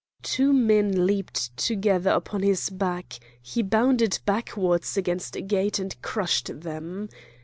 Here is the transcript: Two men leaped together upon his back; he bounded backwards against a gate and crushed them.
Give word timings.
Two 0.23 0.51
men 0.51 1.05
leaped 1.05 1.55
together 1.57 2.09
upon 2.09 2.41
his 2.41 2.71
back; 2.71 3.19
he 3.39 3.61
bounded 3.61 4.17
backwards 4.25 4.97
against 4.97 5.35
a 5.35 5.41
gate 5.41 5.77
and 5.77 5.95
crushed 6.01 6.61
them. 6.61 7.07